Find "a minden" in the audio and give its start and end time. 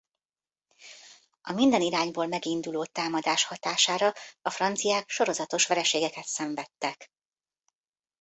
1.41-1.81